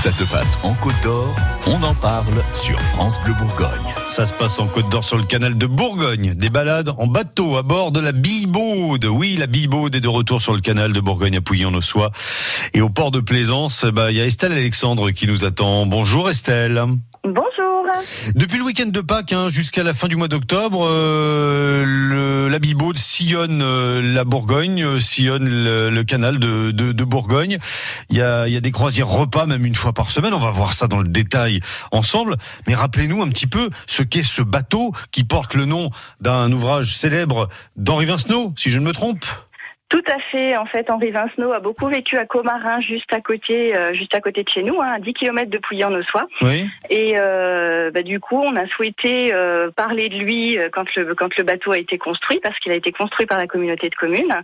[0.00, 1.34] Ça se passe en Côte d'Or,
[1.66, 3.94] on en parle sur France Bleu Bourgogne.
[4.08, 6.32] Ça se passe en Côte d'Or sur le canal de Bourgogne.
[6.34, 9.04] Des balades en bateau à bord de la Bibaude.
[9.04, 12.12] Oui, la Bibaude est de retour sur le canal de Bourgogne à Pouillon-Ossois.
[12.72, 15.84] Et au port de Plaisance, bah, il y a Estelle Alexandre qui nous attend.
[15.84, 16.82] Bonjour Estelle.
[17.22, 17.44] Bonjour.
[18.34, 22.19] Depuis le week-end de Pâques hein, jusqu'à la fin du mois d'octobre, euh, le-
[22.50, 27.58] la Bibaude sillonne euh, la Bourgogne, euh, sillonne le, canal de Bourgogne.
[28.10, 30.34] Il y, a, il y a des croisières repas même une fois par semaine.
[30.34, 31.60] On va voir ça dans le détail
[31.92, 32.36] ensemble.
[32.66, 35.90] Mais rappelez-nous un petit peu ce qu'est ce bateau qui porte le nom
[36.20, 39.24] d'un ouvrage célèbre d'Henri Vincenot, si je ne me trompe.
[39.90, 40.56] Tout à fait.
[40.56, 44.20] En fait, Henri Vincenot a beaucoup vécu à Comarin, juste à côté, euh, juste à
[44.20, 46.28] côté de chez nous, hein, à 10 km de Pouilly-en-Ossois.
[46.42, 46.70] Oui.
[46.90, 51.12] Et euh, bah, du coup, on a souhaité euh, parler de lui euh, quand le
[51.16, 53.94] quand le bateau a été construit, parce qu'il a été construit par la communauté de
[53.96, 54.40] communes.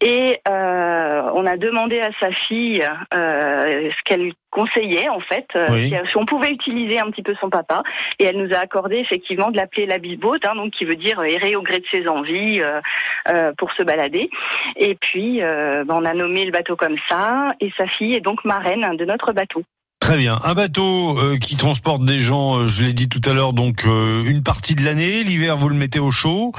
[0.00, 5.66] Et euh, on a demandé à sa fille euh, ce qu'elle conseillait en fait, euh,
[5.70, 5.92] Oui.
[6.08, 7.82] si- on pouvait utiliser un petit peu son papa.
[8.18, 11.20] Et elle nous a accordé effectivement de l'appeler la bibote, hein, donc qui veut dire
[11.22, 12.80] errer au gré de ses envies euh,
[13.28, 14.30] euh, pour se balader.
[14.76, 18.20] Et puis, euh, bah, on a nommé le bateau comme ça, et sa fille est
[18.20, 19.62] donc marraine de notre bateau.
[20.00, 20.38] Très bien.
[20.44, 23.86] Un bateau euh, qui transporte des gens, euh, je l'ai dit tout à l'heure, donc
[23.86, 25.24] euh, une partie de l'année.
[25.24, 26.52] L'hiver, vous le mettez au chaud.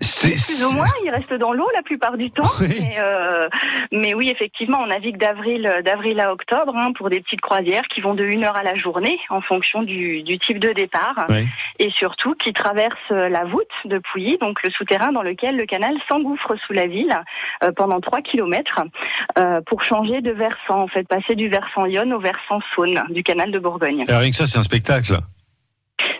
[0.00, 2.44] C'est Plus ou moins, il reste dans l'eau la plupart du temps.
[2.60, 2.68] Oui.
[2.80, 3.48] Mais, euh,
[3.92, 8.00] mais oui, effectivement, on navigue d'avril d'avril à octobre hein, pour des petites croisières qui
[8.00, 11.46] vont de une heure à la journée en fonction du, du type de départ Oui.
[11.78, 15.94] et surtout qui traversent la voûte de Pouilly, donc le souterrain dans lequel le canal
[16.08, 17.16] s'engouffre sous la ville
[17.62, 18.80] euh, pendant 3 kilomètres
[19.38, 23.22] euh, pour changer de versant, en fait, passer du versant Yonne au versant Saône du
[23.22, 24.04] canal de Bourgogne.
[24.08, 25.18] Rien que ça, c'est un spectacle.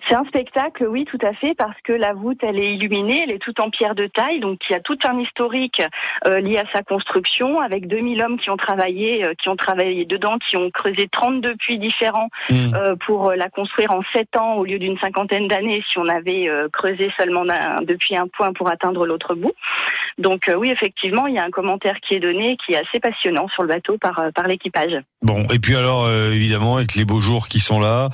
[0.09, 3.33] C'est un spectacle, oui, tout à fait, parce que la voûte, elle est illuminée, elle
[3.33, 5.83] est toute en pierre de taille, donc il y a tout un historique
[6.27, 10.05] euh, lié à sa construction, avec 2000 hommes qui ont travaillé, euh, qui ont travaillé
[10.05, 12.75] dedans, qui ont creusé 32 puits différents Hmm.
[12.75, 16.49] euh, pour la construire en 7 ans au lieu d'une cinquantaine d'années si on avait
[16.49, 17.45] euh, creusé seulement
[17.83, 19.53] depuis un point pour atteindre l'autre bout.
[20.19, 23.01] Donc euh, oui, effectivement, il y a un commentaire qui est donné qui est assez
[23.01, 24.99] passionnant sur le bateau par, euh, par l'équipage.
[25.21, 28.09] Bon, et puis alors, euh, évidemment, avec les beaux jours qui sont là,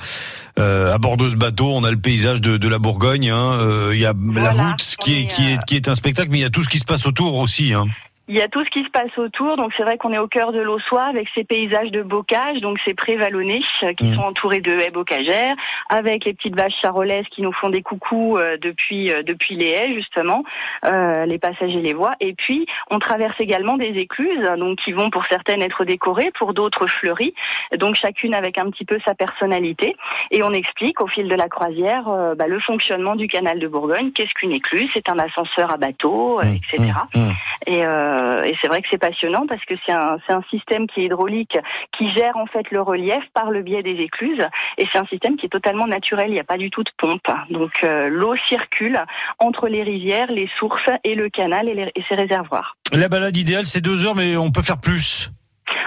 [0.59, 3.29] euh, à bord de ce bateau, on a le paysage de, de la Bourgogne.
[3.29, 3.57] hein.
[3.59, 6.39] Euh, Il y a la voûte qui est, qui, est, qui est un spectacle, mais
[6.39, 7.73] il y a tout ce qui se passe autour aussi.
[7.73, 7.85] Hein.
[8.29, 10.27] Il y a tout ce qui se passe autour, donc c'est vrai qu'on est au
[10.27, 14.15] cœur de l'Ossois avec ces paysages de bocage, donc ces prés vallonnés euh, qui Mm.
[14.15, 15.55] sont entourés de haies bocagères,
[15.89, 19.69] avec les petites vaches charolaises qui nous font des coucous euh, depuis euh, depuis les
[19.69, 20.43] haies justement,
[20.85, 22.13] euh, les passages et les voies.
[22.21, 26.53] Et puis on traverse également des écluses, donc qui vont pour certaines être décorées, pour
[26.53, 27.33] d'autres fleuries,
[27.77, 29.95] donc chacune avec un petit peu sa personnalité.
[30.31, 33.67] Et on explique au fil de la croisière euh, bah, le fonctionnement du canal de
[33.67, 34.11] Bourgogne.
[34.13, 34.89] Qu'est-ce qu'une écluse?
[34.93, 36.91] C'est un ascenseur à bateau, euh, Mmh, etc.
[37.15, 37.31] mmh, mmh.
[37.67, 37.81] Et,
[38.13, 40.17] euh, et c'est vrai que c'est passionnant parce que c'est un,
[40.49, 41.57] système qui est hydraulique,
[41.97, 44.45] qui gère en fait le relief par le biais des écluses.
[44.77, 46.91] Et c'est un système qui est totalement naturel, il n'y a pas du tout de
[46.97, 47.27] pompe.
[47.49, 48.99] Donc euh, l'eau circule
[49.39, 52.77] entre les rivières, les sources et le canal et ses réservoirs.
[52.91, 55.31] La balade idéale, c'est deux heures, mais on peut faire plus.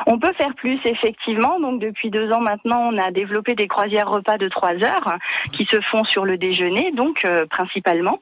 [0.06, 1.60] On peut faire plus effectivement.
[1.60, 5.16] Donc depuis deux ans maintenant, on a développé des croisières repas de trois heures
[5.52, 8.20] qui se font sur le déjeuner, donc euh, principalement,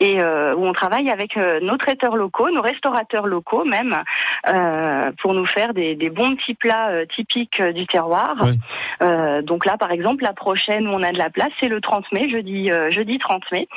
[0.00, 4.02] et euh, où on travaille avec euh, nos traiteurs locaux, nos restaurateurs locaux même,
[4.48, 8.36] euh, pour nous faire des, des bons petits plats euh, typiques du terroir.
[8.42, 8.58] Oui.
[9.02, 11.80] Euh, donc là, par exemple, la prochaine où on a de la place, c'est le
[11.80, 13.68] 30 mai, jeudi, euh, jeudi 30 mai,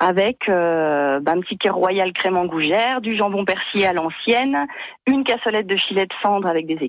[0.00, 4.66] avec euh, bah, un petit kir royal crème en gougère, du jambon persillé à l'ancienne,
[5.06, 6.82] une cassolette de filet de cendre avec des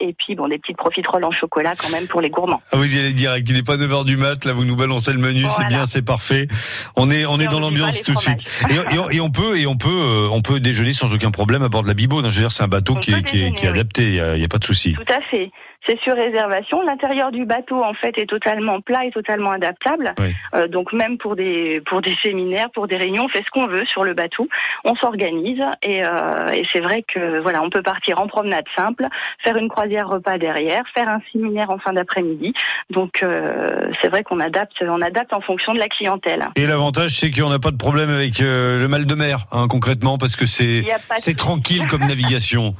[0.00, 2.60] et puis bon des petites profiteroles en chocolat quand même pour les gourmands.
[2.72, 3.48] Ah, vous y allez direct.
[3.48, 4.44] Il n'est pas 9h du mat.
[4.44, 5.44] Là, vous nous balancez le menu.
[5.48, 6.48] C'est bien, c'est parfait.
[6.96, 8.40] On est, on est Et dans on l'ambiance tout de suite.
[8.70, 11.30] Et, et on- et on peut, et on peut, euh, on peut déjeuner sans aucun
[11.30, 12.24] problème à bord de la Bibaude.
[12.24, 12.30] hein.
[12.30, 14.02] Je veux dire, c'est un bateau On qui est, qui est, est adapté.
[14.04, 14.92] Il y a, il y a pas de souci.
[14.94, 15.50] Tout à fait.
[15.86, 16.82] C'est sur réservation.
[16.82, 20.14] L'intérieur du bateau, en fait, est totalement plat et totalement adaptable.
[20.18, 20.34] Oui.
[20.54, 23.66] Euh, donc même pour des pour des séminaires, pour des réunions, on fait ce qu'on
[23.66, 24.48] veut sur le bateau.
[24.84, 29.06] On s'organise et, euh, et c'est vrai que voilà, on peut partir en promenade simple,
[29.42, 32.54] faire une croisière repas derrière, faire un séminaire en fin d'après-midi.
[32.90, 36.46] Donc euh, c'est vrai qu'on adapte, on adapte en fonction de la clientèle.
[36.56, 39.66] Et l'avantage, c'est qu'on n'a pas de problème avec euh, le mal de mer, hein,
[39.68, 40.84] concrètement, parce que c'est,
[41.16, 42.74] c'est tranquille comme navigation.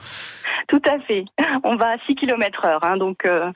[0.69, 1.25] Tout à fait.
[1.64, 3.50] On va à 6 km heure, hein, donc euh,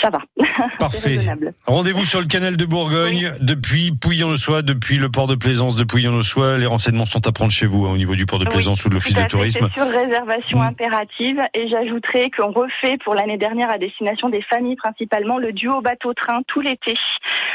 [0.00, 0.20] ça va.
[0.78, 1.18] Parfait.
[1.66, 6.58] Rendez-vous sur le canal de Bourgogne, depuis Pouillon-le-Soie, depuis le port de Plaisance de Pouillon-le-Soie.
[6.58, 8.84] Les renseignements sont à prendre chez vous, hein, au niveau du port de Oui, Plaisance
[8.84, 9.68] ou de l'office de tourisme.
[9.74, 10.62] C'est sur réservation Mm.
[10.62, 15.80] impérative et j'ajouterai qu'on refait pour l'année dernière à destination des familles principalement le duo
[15.80, 16.94] bateau-train tout l'été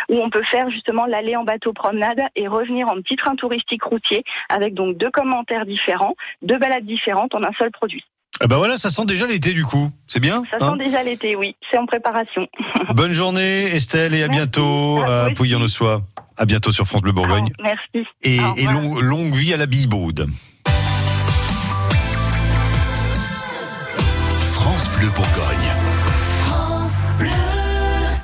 [0.10, 3.84] où on peut faire justement l'aller en bateau promenade et revenir en petit train touristique
[3.84, 8.06] routier avec donc deux commentaires différents, deux balades différentes en un seul produit.
[8.42, 9.92] Ah ben voilà, ça sent déjà l'été du coup.
[10.08, 11.56] C'est bien Ça hein sent déjà l'été, oui.
[11.72, 12.48] C'est en préparation.
[12.94, 15.68] Bonne journée Estelle et à bientôt à, à pouillon le
[16.38, 17.50] À bientôt sur France Bleu Bourgogne.
[17.58, 18.08] Oh, merci.
[18.24, 18.40] Et,
[19.02, 20.28] longue vie à la Billebaude.
[24.42, 25.72] France Bleu Bourgogne.
[26.44, 27.55] France Bleu.